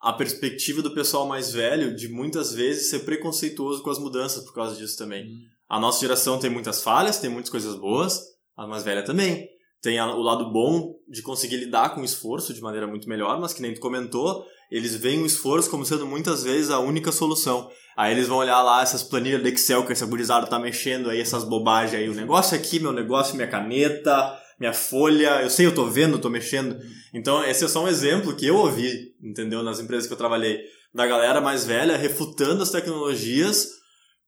a 0.00 0.12
perspectiva 0.12 0.80
do 0.80 0.94
pessoal 0.94 1.26
mais 1.26 1.52
velho 1.52 1.94
de 1.94 2.08
muitas 2.08 2.52
vezes 2.52 2.88
ser 2.88 3.00
preconceituoso 3.00 3.82
com 3.82 3.90
as 3.90 3.98
mudanças 3.98 4.44
por 4.44 4.54
causa 4.54 4.76
disso 4.76 4.96
também. 4.96 5.24
Uhum. 5.24 5.38
A 5.68 5.80
nossa 5.80 6.00
geração 6.00 6.38
tem 6.38 6.48
muitas 6.48 6.82
falhas, 6.82 7.18
tem 7.18 7.28
muitas 7.28 7.50
coisas 7.50 7.74
boas, 7.74 8.22
a 8.56 8.66
mais 8.66 8.84
velha 8.84 9.04
também. 9.04 9.48
Tem 9.82 10.00
o 10.00 10.22
lado 10.22 10.52
bom 10.52 10.94
de 11.08 11.22
conseguir 11.22 11.56
lidar 11.56 11.94
com 11.94 12.00
o 12.00 12.04
esforço 12.04 12.52
de 12.52 12.60
maneira 12.60 12.86
muito 12.86 13.08
melhor, 13.08 13.40
mas 13.40 13.52
que 13.52 13.62
nem 13.62 13.74
tu 13.74 13.80
comentou, 13.80 14.44
eles 14.70 14.96
veem 14.96 15.22
o 15.22 15.26
esforço 15.26 15.70
como 15.70 15.84
sendo 15.84 16.06
muitas 16.06 16.42
vezes 16.42 16.70
a 16.70 16.80
única 16.80 17.12
solução. 17.12 17.70
Aí 17.96 18.12
eles 18.12 18.28
vão 18.28 18.38
olhar 18.38 18.60
lá 18.62 18.82
essas 18.82 19.02
planilhas 19.02 19.42
do 19.42 19.48
Excel 19.48 19.84
que 19.86 19.92
essa 19.92 20.06
gurizada 20.06 20.46
tá 20.46 20.58
mexendo 20.58 21.10
aí, 21.10 21.20
essas 21.20 21.44
bobagens 21.44 22.00
aí, 22.00 22.08
o 22.08 22.14
negócio 22.14 22.56
aqui, 22.56 22.80
meu 22.80 22.92
negócio, 22.92 23.36
minha 23.36 23.48
caneta, 23.48 24.36
minha 24.58 24.72
folha, 24.72 25.42
eu 25.42 25.50
sei, 25.50 25.66
eu 25.66 25.74
tô 25.74 25.86
vendo, 25.86 26.14
eu 26.14 26.20
tô 26.20 26.28
mexendo. 26.28 26.78
Então, 27.14 27.44
esse 27.44 27.64
é 27.64 27.68
só 27.68 27.84
um 27.84 27.88
exemplo 27.88 28.34
que 28.34 28.46
eu 28.46 28.56
ouvi, 28.56 29.14
entendeu? 29.22 29.62
Nas 29.62 29.78
empresas 29.78 30.06
que 30.06 30.12
eu 30.12 30.18
trabalhei, 30.18 30.60
da 30.92 31.06
galera 31.06 31.40
mais 31.40 31.64
velha 31.64 31.96
refutando 31.96 32.62
as 32.62 32.70
tecnologias 32.70 33.78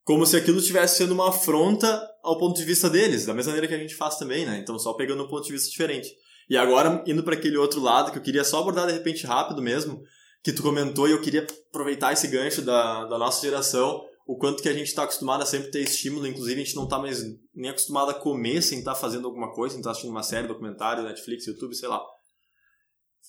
como 0.03 0.25
se 0.25 0.35
aquilo 0.35 0.59
estivesse 0.59 0.97
sendo 0.97 1.13
uma 1.13 1.29
afronta 1.29 2.01
ao 2.23 2.37
ponto 2.37 2.57
de 2.57 2.65
vista 2.65 2.89
deles, 2.89 3.25
da 3.25 3.33
mesma 3.33 3.51
maneira 3.51 3.67
que 3.67 3.73
a 3.73 3.77
gente 3.77 3.95
faz 3.95 4.17
também, 4.17 4.45
né? 4.45 4.57
Então, 4.57 4.77
só 4.79 4.93
pegando 4.93 5.23
um 5.23 5.27
ponto 5.27 5.45
de 5.45 5.51
vista 5.51 5.69
diferente. 5.69 6.09
E 6.49 6.57
agora, 6.57 7.03
indo 7.05 7.23
para 7.23 7.35
aquele 7.35 7.57
outro 7.57 7.79
lado, 7.79 8.11
que 8.11 8.17
eu 8.17 8.21
queria 8.21 8.43
só 8.43 8.59
abordar 8.59 8.87
de 8.87 8.93
repente 8.93 9.25
rápido 9.25 9.61
mesmo, 9.61 10.01
que 10.43 10.51
tu 10.51 10.63
comentou 10.63 11.07
e 11.07 11.11
eu 11.11 11.21
queria 11.21 11.45
aproveitar 11.69 12.13
esse 12.13 12.27
gancho 12.27 12.61
da, 12.61 13.05
da 13.05 13.17
nossa 13.17 13.41
geração, 13.41 14.03
o 14.27 14.37
quanto 14.37 14.61
que 14.61 14.69
a 14.69 14.73
gente 14.73 14.87
está 14.87 15.03
acostumado 15.03 15.43
a 15.43 15.45
sempre 15.45 15.71
ter 15.71 15.81
estímulo, 15.81 16.27
inclusive 16.27 16.61
a 16.61 16.63
gente 16.63 16.75
não 16.75 16.85
está 16.85 16.99
mais 16.99 17.23
nem 17.53 17.69
acostumado 17.69 18.11
a 18.11 18.13
comer 18.13 18.61
sem 18.61 18.79
estar 18.79 18.93
tá 18.93 18.99
fazendo 18.99 19.27
alguma 19.27 19.53
coisa, 19.53 19.73
sem 19.73 19.79
estar 19.79 19.89
tá 19.89 19.91
assistindo 19.91 20.11
uma 20.11 20.23
série, 20.23 20.47
documentário, 20.47 21.03
Netflix, 21.03 21.47
YouTube, 21.47 21.75
sei 21.75 21.89
lá. 21.89 22.01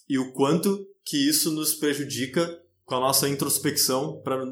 E 0.08 0.18
o 0.18 0.32
quanto 0.32 0.86
que 1.04 1.16
isso 1.28 1.50
nos 1.50 1.74
prejudica 1.74 2.60
com 2.84 2.94
a 2.96 3.00
nossa 3.00 3.28
introspecção 3.28 4.20
para 4.22 4.44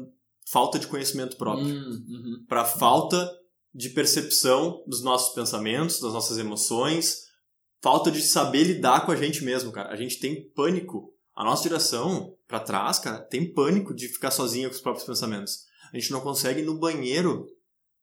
falta 0.49 0.79
de 0.79 0.87
conhecimento 0.87 1.37
próprio, 1.37 1.67
hum, 1.67 2.05
uhum. 2.09 2.45
para 2.47 2.65
falta 2.65 3.31
de 3.73 3.89
percepção 3.89 4.83
dos 4.85 5.01
nossos 5.01 5.33
pensamentos, 5.33 5.99
das 6.01 6.11
nossas 6.11 6.37
emoções, 6.37 7.27
falta 7.81 8.11
de 8.11 8.21
saber 8.21 8.63
lidar 8.63 9.05
com 9.05 9.11
a 9.11 9.15
gente 9.15 9.43
mesmo, 9.43 9.71
cara. 9.71 9.89
A 9.89 9.95
gente 9.95 10.19
tem 10.19 10.49
pânico. 10.49 11.13
A 11.33 11.45
nossa 11.45 11.63
geração, 11.63 12.35
para 12.47 12.59
trás, 12.59 12.99
cara, 12.99 13.19
tem 13.19 13.53
pânico 13.53 13.93
de 13.93 14.09
ficar 14.09 14.31
sozinha 14.31 14.67
com 14.67 14.75
os 14.75 14.81
próprios 14.81 15.07
pensamentos. 15.07 15.65
A 15.93 15.97
gente 15.97 16.11
não 16.11 16.21
consegue 16.21 16.61
ir 16.61 16.65
no 16.65 16.79
banheiro 16.79 17.45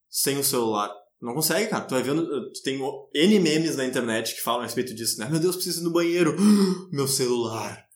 sem 0.09 0.38
o 0.38 0.45
celular. 0.45 0.92
Não 1.21 1.35
consegue, 1.35 1.68
cara. 1.68 1.85
Tu 1.85 1.95
vai 1.95 2.02
vendo, 2.02 2.52
tu 2.52 2.62
tem 2.62 2.80
N 3.14 3.40
memes 3.40 3.76
na 3.76 3.85
internet 3.85 4.35
que 4.35 4.42
falam 4.42 4.61
a 4.61 4.64
respeito 4.64 4.95
disso, 4.95 5.18
né? 5.18 5.28
Meu 5.28 5.40
Deus, 5.40 5.57
preciso 5.57 5.80
ir 5.80 5.85
no 5.85 5.92
banheiro. 5.92 6.37
Meu 6.92 7.09
celular. 7.09 7.87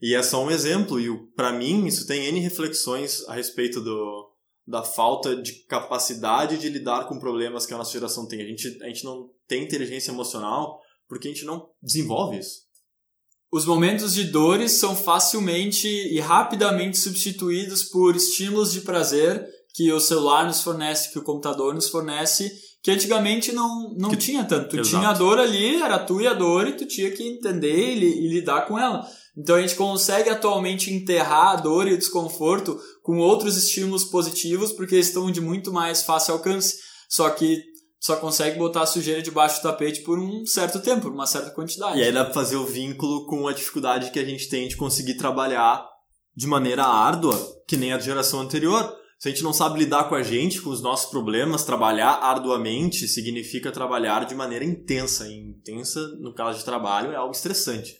E 0.00 0.14
é 0.14 0.22
só 0.22 0.44
um 0.44 0.50
exemplo, 0.50 1.00
e 1.00 1.08
para 1.34 1.52
mim 1.52 1.86
isso 1.86 2.06
tem 2.06 2.26
N 2.26 2.38
reflexões 2.40 3.26
a 3.28 3.34
respeito 3.34 3.80
do, 3.80 4.30
da 4.66 4.82
falta 4.82 5.34
de 5.40 5.64
capacidade 5.64 6.58
de 6.58 6.68
lidar 6.68 7.08
com 7.08 7.18
problemas 7.18 7.64
que 7.64 7.72
a 7.72 7.78
nossa 7.78 7.92
geração 7.92 8.28
tem. 8.28 8.42
A 8.42 8.46
gente, 8.46 8.82
a 8.82 8.86
gente 8.88 9.04
não 9.04 9.30
tem 9.48 9.62
inteligência 9.62 10.10
emocional 10.10 10.78
porque 11.08 11.28
a 11.28 11.30
gente 11.30 11.44
não 11.44 11.70
desenvolve 11.82 12.38
isso. 12.38 12.65
Os 13.52 13.64
momentos 13.64 14.12
de 14.14 14.24
dores 14.24 14.72
são 14.72 14.96
facilmente 14.96 15.86
e 15.86 16.18
rapidamente 16.20 16.98
substituídos 16.98 17.84
por 17.84 18.16
estímulos 18.16 18.72
de 18.72 18.80
prazer 18.80 19.46
que 19.74 19.92
o 19.92 20.00
celular 20.00 20.46
nos 20.46 20.62
fornece, 20.62 21.12
que 21.12 21.18
o 21.18 21.22
computador 21.22 21.74
nos 21.74 21.88
fornece, 21.88 22.50
que 22.82 22.90
antigamente 22.90 23.52
não, 23.52 23.94
não 23.96 24.10
que... 24.10 24.16
tinha 24.16 24.44
tanto. 24.44 24.70
Tu 24.70 24.76
Exato. 24.76 24.88
tinha 24.96 25.08
a 25.10 25.12
dor 25.12 25.38
ali, 25.38 25.82
era 25.82 25.98
tu 25.98 26.20
e 26.20 26.26
a 26.26 26.32
dor, 26.32 26.66
e 26.66 26.72
tu 26.72 26.86
tinha 26.86 27.10
que 27.10 27.22
entender 27.22 27.96
e, 27.96 28.26
e 28.26 28.28
lidar 28.28 28.66
com 28.66 28.78
ela. 28.78 29.06
Então 29.36 29.56
a 29.56 29.60
gente 29.60 29.74
consegue 29.74 30.30
atualmente 30.30 30.92
enterrar 30.92 31.52
a 31.52 31.56
dor 31.56 31.86
e 31.86 31.92
o 31.92 31.98
desconforto 31.98 32.80
com 33.02 33.18
outros 33.18 33.56
estímulos 33.56 34.04
positivos, 34.04 34.72
porque 34.72 34.94
eles 34.94 35.08
estão 35.08 35.30
de 35.30 35.40
muito 35.40 35.72
mais 35.72 36.02
fácil 36.02 36.34
alcance. 36.34 36.78
Só 37.08 37.28
que 37.30 37.62
só 38.06 38.14
consegue 38.14 38.56
botar 38.56 38.82
a 38.82 38.86
sujeira 38.86 39.20
debaixo 39.20 39.58
do 39.58 39.62
tapete 39.64 40.02
por 40.02 40.16
um 40.16 40.46
certo 40.46 40.78
tempo, 40.78 41.02
por 41.02 41.12
uma 41.12 41.26
certa 41.26 41.50
quantidade. 41.50 41.98
E 41.98 42.04
aí 42.04 42.12
dá 42.12 42.24
pra 42.24 42.32
fazer 42.32 42.54
o 42.54 42.64
vínculo 42.64 43.26
com 43.26 43.48
a 43.48 43.52
dificuldade 43.52 44.12
que 44.12 44.18
a 44.20 44.24
gente 44.24 44.48
tem 44.48 44.68
de 44.68 44.76
conseguir 44.76 45.14
trabalhar 45.14 45.84
de 46.32 46.46
maneira 46.46 46.84
árdua, 46.84 47.36
que 47.66 47.76
nem 47.76 47.92
a 47.92 47.98
geração 47.98 48.38
anterior. 48.38 48.94
Se 49.18 49.26
a 49.26 49.32
gente 49.32 49.42
não 49.42 49.52
sabe 49.52 49.80
lidar 49.80 50.04
com 50.08 50.14
a 50.14 50.22
gente, 50.22 50.62
com 50.62 50.70
os 50.70 50.80
nossos 50.80 51.10
problemas, 51.10 51.64
trabalhar 51.64 52.12
arduamente 52.22 53.08
significa 53.08 53.72
trabalhar 53.72 54.24
de 54.24 54.36
maneira 54.36 54.64
intensa. 54.64 55.26
E 55.26 55.36
intensa, 55.36 55.98
no 56.20 56.32
caso 56.32 56.60
de 56.60 56.64
trabalho, 56.64 57.10
é 57.10 57.16
algo 57.16 57.32
estressante. 57.32 57.96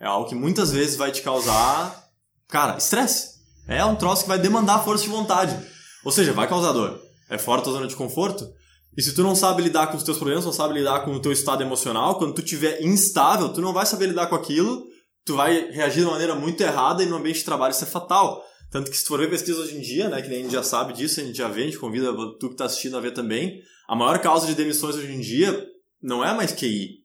É 0.00 0.06
algo 0.06 0.26
que 0.26 0.34
muitas 0.34 0.72
vezes 0.72 0.96
vai 0.96 1.12
te 1.12 1.20
causar, 1.20 2.08
cara, 2.48 2.78
estresse. 2.78 3.40
É 3.68 3.84
um 3.84 3.94
troço 3.94 4.22
que 4.22 4.28
vai 4.30 4.38
demandar 4.38 4.82
força 4.84 5.04
de 5.04 5.10
vontade. 5.10 5.54
Ou 6.02 6.10
seja, 6.10 6.32
vai 6.32 6.48
causar 6.48 6.72
dor. 6.72 6.98
É 7.28 7.36
fora 7.36 7.60
da 7.60 7.70
zona 7.70 7.86
de 7.86 7.94
conforto. 7.94 8.58
E 8.96 9.02
se 9.02 9.14
tu 9.14 9.22
não 9.22 9.34
sabe 9.34 9.62
lidar 9.62 9.86
com 9.88 9.96
os 9.96 10.02
teus 10.02 10.16
problemas, 10.16 10.44
não 10.44 10.52
sabe 10.52 10.74
lidar 10.74 11.04
com 11.04 11.12
o 11.12 11.20
teu 11.20 11.32
estado 11.32 11.62
emocional, 11.62 12.18
quando 12.18 12.34
tu 12.34 12.42
estiver 12.42 12.82
instável, 12.82 13.48
tu 13.50 13.60
não 13.60 13.72
vai 13.72 13.86
saber 13.86 14.06
lidar 14.06 14.26
com 14.26 14.34
aquilo, 14.34 14.84
tu 15.24 15.36
vai 15.36 15.70
reagir 15.70 16.00
de 16.00 16.06
uma 16.06 16.12
maneira 16.12 16.34
muito 16.34 16.60
errada 16.60 17.02
e 17.02 17.06
no 17.06 17.16
ambiente 17.16 17.38
de 17.38 17.44
trabalho 17.44 17.72
isso 17.72 17.84
é 17.84 17.86
fatal. 17.86 18.44
Tanto 18.70 18.90
que 18.90 18.96
se 18.96 19.04
tu 19.04 19.08
for 19.08 19.18
ver 19.18 19.30
pesquisa 19.30 19.60
hoje 19.60 19.76
em 19.76 19.80
dia, 19.80 20.08
né, 20.08 20.22
que 20.22 20.28
nem 20.28 20.40
a 20.40 20.42
gente 20.42 20.52
já 20.52 20.62
sabe 20.62 20.92
disso, 20.92 21.20
a 21.20 21.24
gente 21.24 21.36
já 21.36 21.48
vê, 21.48 21.62
a 21.62 21.64
gente 21.66 21.78
convida 21.78 22.12
tu 22.38 22.48
que 22.48 22.54
está 22.54 22.64
assistindo 22.64 22.96
a 22.96 23.00
ver 23.00 23.12
também, 23.12 23.60
a 23.88 23.96
maior 23.96 24.20
causa 24.20 24.46
de 24.46 24.54
demissões 24.54 24.96
hoje 24.96 25.12
em 25.12 25.20
dia 25.20 25.66
não 26.02 26.24
é 26.24 26.32
mais 26.32 26.52
QI, 26.52 27.00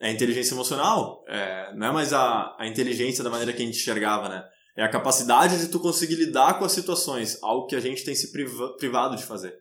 é 0.00 0.08
a 0.08 0.12
inteligência 0.12 0.54
emocional, 0.54 1.24
é, 1.26 1.74
não 1.74 1.86
é 1.86 1.92
mais 1.92 2.12
a, 2.12 2.54
a 2.58 2.66
inteligência 2.66 3.24
da 3.24 3.30
maneira 3.30 3.52
que 3.52 3.62
a 3.62 3.64
gente 3.64 3.78
enxergava, 3.78 4.28
né? 4.28 4.44
É 4.76 4.84
a 4.84 4.90
capacidade 4.90 5.58
de 5.58 5.68
tu 5.68 5.80
conseguir 5.80 6.16
lidar 6.16 6.58
com 6.58 6.64
as 6.66 6.72
situações, 6.72 7.38
algo 7.42 7.66
que 7.66 7.74
a 7.74 7.80
gente 7.80 8.04
tem 8.04 8.14
se 8.14 8.30
priva, 8.30 8.76
privado 8.76 9.16
de 9.16 9.24
fazer. 9.24 9.54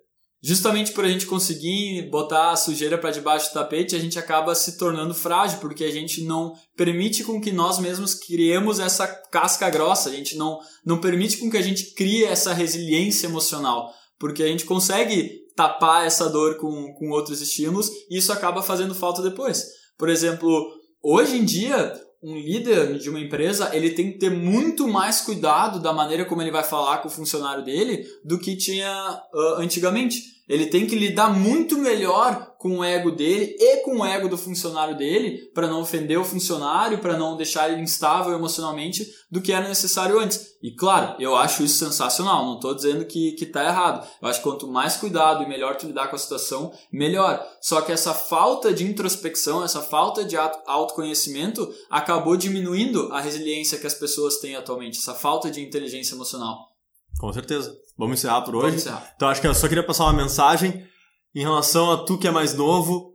Justamente 0.47 0.91
por 0.91 1.03
a 1.03 1.07
gente 1.07 1.25
conseguir 1.25 2.07
botar 2.11 2.51
a 2.51 2.55
sujeira 2.55 2.99
para 2.99 3.09
debaixo 3.09 3.49
do 3.49 3.53
tapete, 3.53 3.95
a 3.95 3.99
gente 3.99 4.19
acaba 4.19 4.53
se 4.53 4.77
tornando 4.77 5.15
frágil, 5.15 5.57
porque 5.57 5.83
a 5.83 5.91
gente 5.91 6.23
não 6.23 6.53
permite 6.77 7.23
com 7.23 7.41
que 7.41 7.51
nós 7.51 7.79
mesmos 7.79 8.13
criemos 8.13 8.79
essa 8.79 9.07
casca 9.07 9.67
grossa, 9.71 10.07
a 10.07 10.13
gente 10.13 10.37
não, 10.37 10.59
não 10.85 11.01
permite 11.01 11.37
com 11.37 11.49
que 11.49 11.57
a 11.57 11.63
gente 11.63 11.95
crie 11.95 12.25
essa 12.25 12.53
resiliência 12.53 13.25
emocional, 13.25 13.91
porque 14.19 14.43
a 14.43 14.47
gente 14.47 14.65
consegue 14.65 15.31
tapar 15.55 16.05
essa 16.05 16.29
dor 16.29 16.57
com, 16.57 16.93
com 16.93 17.09
outros 17.09 17.41
estímulos 17.41 17.89
e 18.07 18.15
isso 18.15 18.31
acaba 18.31 18.61
fazendo 18.61 18.93
falta 18.93 19.23
depois. 19.23 19.65
Por 19.97 20.09
exemplo, 20.09 20.69
hoje 21.01 21.37
em 21.37 21.43
dia, 21.43 21.91
um 22.21 22.37
líder 22.37 22.99
de 22.99 23.09
uma 23.09 23.19
empresa, 23.19 23.71
ele 23.73 23.89
tem 23.95 24.11
que 24.11 24.19
ter 24.19 24.29
muito 24.29 24.87
mais 24.87 25.21
cuidado 25.21 25.79
da 25.79 25.91
maneira 25.91 26.23
como 26.23 26.43
ele 26.43 26.51
vai 26.51 26.63
falar 26.63 26.99
com 26.99 27.07
o 27.07 27.11
funcionário 27.11 27.65
dele 27.65 28.05
do 28.23 28.37
que 28.37 28.55
tinha 28.55 29.19
uh, 29.33 29.55
antigamente. 29.55 30.34
Ele 30.47 30.67
tem 30.67 30.85
que 30.85 30.95
lidar 30.95 31.29
muito 31.29 31.77
melhor 31.77 32.55
com 32.59 32.79
o 32.79 32.83
ego 32.83 33.11
dele 33.11 33.55
e 33.59 33.77
com 33.83 33.99
o 33.99 34.05
ego 34.05 34.27
do 34.27 34.37
funcionário 34.37 34.97
dele 34.97 35.51
para 35.53 35.67
não 35.67 35.81
ofender 35.81 36.17
o 36.19 36.23
funcionário, 36.23 36.99
para 36.99 37.17
não 37.17 37.37
deixar 37.37 37.69
ele 37.69 37.81
instável 37.81 38.33
emocionalmente 38.33 39.05
do 39.29 39.41
que 39.41 39.51
era 39.51 39.67
necessário 39.67 40.19
antes. 40.19 40.55
E 40.63 40.73
claro, 40.75 41.15
eu 41.19 41.35
acho 41.35 41.63
isso 41.63 41.77
sensacional, 41.77 42.45
não 42.45 42.55
estou 42.55 42.73
dizendo 42.73 43.05
que, 43.05 43.33
que 43.33 43.45
tá 43.45 43.63
errado. 43.63 44.07
Eu 44.21 44.27
acho 44.27 44.39
que 44.39 44.49
quanto 44.49 44.67
mais 44.67 44.97
cuidado 44.97 45.43
e 45.43 45.47
melhor 45.47 45.75
tu 45.75 45.87
lidar 45.87 46.07
com 46.07 46.15
a 46.15 46.19
situação, 46.19 46.71
melhor. 46.91 47.45
Só 47.61 47.81
que 47.81 47.91
essa 47.91 48.13
falta 48.13 48.73
de 48.73 48.83
introspecção, 48.83 49.63
essa 49.63 49.81
falta 49.81 50.23
de 50.23 50.35
autoconhecimento 50.37 51.71
acabou 51.89 52.35
diminuindo 52.35 53.11
a 53.11 53.21
resiliência 53.21 53.77
que 53.77 53.87
as 53.87 53.93
pessoas 53.93 54.37
têm 54.37 54.55
atualmente, 54.55 54.97
essa 54.97 55.13
falta 55.13 55.51
de 55.51 55.61
inteligência 55.61 56.15
emocional. 56.15 56.74
Com 57.19 57.31
certeza. 57.31 57.75
Vamos 57.97 58.19
encerrar 58.19 58.41
por 58.41 58.55
hoje? 58.55 58.77
Encerrar. 58.77 59.13
Então 59.15 59.29
acho 59.29 59.41
que 59.41 59.47
eu 59.47 59.55
só 59.55 59.67
queria 59.67 59.85
passar 59.85 60.03
uma 60.05 60.13
mensagem 60.13 60.85
em 61.33 61.41
relação 61.41 61.91
a 61.91 61.97
tu 62.03 62.17
que 62.17 62.27
é 62.27 62.31
mais 62.31 62.53
novo. 62.53 63.13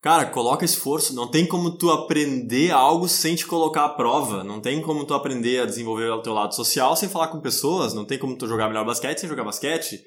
Cara, 0.00 0.26
coloca 0.26 0.64
esforço. 0.64 1.14
Não 1.14 1.30
tem 1.30 1.46
como 1.46 1.76
tu 1.76 1.90
aprender 1.90 2.70
algo 2.70 3.06
sem 3.06 3.34
te 3.34 3.46
colocar 3.46 3.84
à 3.84 3.88
prova. 3.90 4.42
Não 4.42 4.60
tem 4.60 4.80
como 4.80 5.04
tu 5.04 5.12
aprender 5.12 5.60
a 5.60 5.66
desenvolver 5.66 6.10
o 6.10 6.22
teu 6.22 6.32
lado 6.32 6.54
social 6.54 6.96
sem 6.96 7.08
falar 7.08 7.28
com 7.28 7.40
pessoas. 7.40 7.92
Não 7.92 8.04
tem 8.04 8.18
como 8.18 8.36
tu 8.36 8.46
jogar 8.46 8.68
melhor 8.68 8.86
basquete 8.86 9.18
sem 9.18 9.28
jogar 9.28 9.44
basquete. 9.44 10.00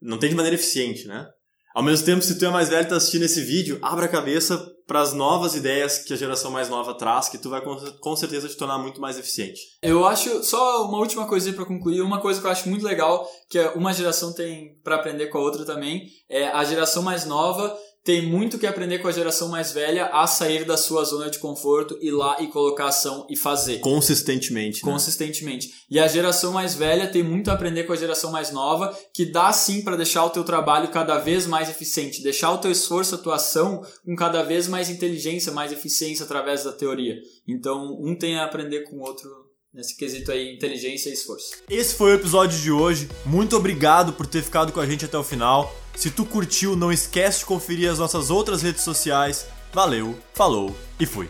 Não 0.00 0.18
tem 0.18 0.30
de 0.30 0.36
maneira 0.36 0.54
eficiente, 0.54 1.06
né? 1.06 1.26
Ao 1.74 1.82
mesmo 1.82 2.04
tempo, 2.04 2.22
se 2.22 2.38
tu 2.38 2.44
é 2.44 2.50
mais 2.50 2.68
velho 2.68 2.86
e 2.86 2.88
tá 2.88 2.96
assistindo 2.96 3.24
esse 3.24 3.42
vídeo, 3.42 3.78
abra 3.82 4.06
a 4.06 4.08
cabeça 4.08 4.58
para 4.86 5.00
as 5.00 5.12
novas 5.12 5.54
ideias 5.54 5.98
que 5.98 6.14
a 6.14 6.16
geração 6.16 6.50
mais 6.50 6.68
nova 6.70 6.94
traz, 6.94 7.28
que 7.28 7.36
tu 7.36 7.50
vai 7.50 7.60
com 7.60 8.16
certeza 8.16 8.48
te 8.48 8.56
tornar 8.56 8.78
muito 8.78 9.00
mais 9.00 9.18
eficiente. 9.18 9.60
Eu 9.82 10.06
acho, 10.06 10.42
só 10.42 10.86
uma 10.86 10.98
última 10.98 11.26
coisinha 11.26 11.54
para 11.54 11.66
concluir, 11.66 12.00
uma 12.00 12.20
coisa 12.20 12.40
que 12.40 12.46
eu 12.46 12.50
acho 12.50 12.68
muito 12.70 12.86
legal, 12.86 13.28
que 13.50 13.60
uma 13.76 13.92
geração 13.92 14.32
tem 14.32 14.80
para 14.82 14.96
aprender 14.96 15.26
com 15.26 15.36
a 15.36 15.42
outra 15.42 15.64
também, 15.66 16.08
é 16.28 16.48
a 16.48 16.64
geração 16.64 17.02
mais 17.02 17.26
nova 17.26 17.76
tem 18.08 18.26
muito 18.26 18.58
que 18.58 18.66
aprender 18.66 19.00
com 19.00 19.08
a 19.08 19.12
geração 19.12 19.50
mais 19.50 19.70
velha 19.70 20.06
a 20.06 20.26
sair 20.26 20.64
da 20.64 20.78
sua 20.78 21.04
zona 21.04 21.28
de 21.28 21.38
conforto, 21.38 21.98
ir 22.00 22.10
lá 22.10 22.40
e 22.40 22.46
colocar 22.46 22.86
ação 22.86 23.26
e 23.28 23.36
fazer. 23.36 23.80
Consistentemente. 23.80 24.82
Né? 24.82 24.90
Consistentemente. 24.90 25.70
E 25.90 26.00
a 26.00 26.08
geração 26.08 26.54
mais 26.54 26.74
velha 26.74 27.06
tem 27.08 27.22
muito 27.22 27.50
a 27.50 27.52
aprender 27.52 27.84
com 27.84 27.92
a 27.92 27.96
geração 27.96 28.32
mais 28.32 28.50
nova, 28.50 28.98
que 29.12 29.26
dá 29.26 29.52
sim 29.52 29.82
para 29.82 29.94
deixar 29.94 30.24
o 30.24 30.30
teu 30.30 30.42
trabalho 30.42 30.88
cada 30.88 31.18
vez 31.18 31.46
mais 31.46 31.68
eficiente, 31.68 32.22
deixar 32.22 32.50
o 32.50 32.56
teu 32.56 32.70
esforço, 32.70 33.14
a 33.14 33.18
tua 33.18 33.34
ação 33.34 33.82
com 34.02 34.16
cada 34.16 34.42
vez 34.42 34.66
mais 34.66 34.88
inteligência, 34.88 35.52
mais 35.52 35.70
eficiência 35.70 36.24
através 36.24 36.64
da 36.64 36.72
teoria. 36.72 37.14
Então, 37.46 37.94
um 38.00 38.16
tem 38.16 38.38
a 38.38 38.46
aprender 38.46 38.84
com 38.84 38.96
o 38.96 39.02
outro 39.02 39.28
nesse 39.70 39.94
quesito 39.94 40.32
aí, 40.32 40.54
inteligência 40.54 41.10
e 41.10 41.12
esforço. 41.12 41.56
Esse 41.68 41.94
foi 41.94 42.12
o 42.12 42.14
episódio 42.14 42.58
de 42.58 42.72
hoje. 42.72 43.06
Muito 43.26 43.54
obrigado 43.54 44.14
por 44.14 44.26
ter 44.26 44.42
ficado 44.42 44.72
com 44.72 44.80
a 44.80 44.86
gente 44.86 45.04
até 45.04 45.18
o 45.18 45.22
final. 45.22 45.70
Se 45.98 46.12
tu 46.12 46.24
curtiu, 46.24 46.76
não 46.76 46.92
esquece 46.92 47.40
de 47.40 47.46
conferir 47.46 47.90
as 47.90 47.98
nossas 47.98 48.30
outras 48.30 48.62
redes 48.62 48.82
sociais. 48.82 49.48
Valeu, 49.72 50.16
falou 50.32 50.72
e 51.00 51.04
fui. 51.04 51.28